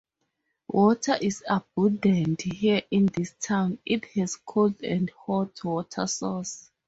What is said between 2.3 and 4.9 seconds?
here in this town, it has cold